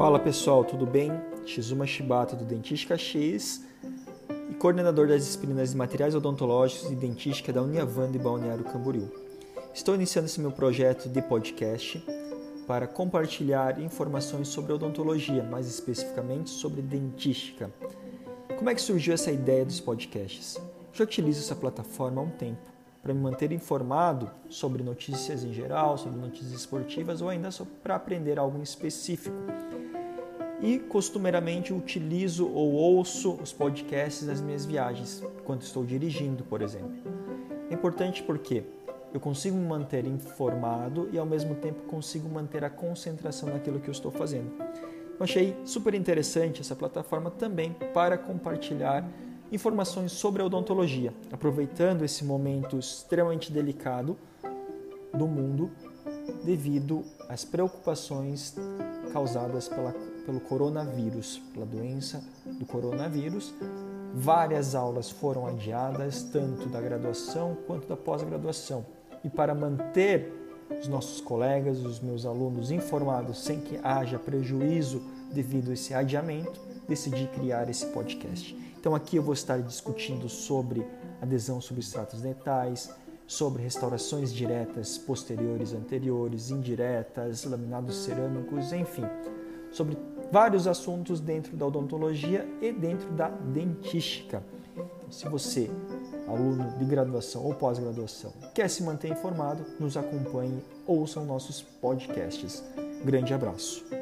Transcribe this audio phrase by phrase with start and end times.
[0.00, 1.12] Fala pessoal, tudo bem?
[1.44, 3.66] Shizuma Shibata do Dentística X
[4.50, 9.12] e coordenador das disciplinas de materiais odontológicos e dentística da Uniavan de Balneário Camboriú.
[9.74, 12.02] Estou iniciando esse meu projeto de podcast
[12.66, 17.70] para compartilhar informações sobre odontologia, mais especificamente sobre dentística.
[18.56, 20.58] Como é que surgiu essa ideia dos podcasts?
[20.94, 22.70] Já utilizo essa plataforma há um tempo
[23.02, 27.50] para me manter informado sobre notícias em geral, sobre notícias esportivas ou ainda
[27.82, 29.36] para aprender algo específico
[30.62, 36.92] e costumeiramente utilizo ou ouço os podcasts das minhas viagens, quando estou dirigindo, por exemplo.
[37.70, 38.64] É importante porque
[39.12, 43.88] eu consigo me manter informado e ao mesmo tempo consigo manter a concentração naquilo que
[43.88, 44.52] eu estou fazendo.
[45.18, 49.06] Eu achei super interessante essa plataforma também para compartilhar
[49.52, 54.16] informações sobre a odontologia, aproveitando esse momento extremamente delicado
[55.12, 55.70] do mundo
[56.44, 58.56] devido às preocupações
[59.12, 59.92] causadas pela,
[60.24, 63.54] pelo coronavírus, pela doença do coronavírus.
[64.14, 68.84] Várias aulas foram adiadas, tanto da graduação quanto da pós-graduação.
[69.22, 70.32] E para manter
[70.80, 76.60] os nossos colegas, os meus alunos informados sem que haja prejuízo devido a esse adiamento,
[76.88, 78.56] decidi criar esse podcast.
[78.78, 80.86] Então aqui eu vou estar discutindo sobre
[81.20, 82.90] adesão substratos dentais,
[83.30, 89.04] sobre restaurações diretas posteriores, anteriores, indiretas, laminados cerâmicos, enfim,
[89.70, 89.96] sobre
[90.32, 94.42] vários assuntos dentro da odontologia e dentro da dentística.
[95.08, 95.70] Se você,
[96.26, 102.64] aluno de graduação ou pós-graduação, quer se manter informado, nos acompanhe, ouçam nossos podcasts.
[103.04, 103.99] Grande abraço.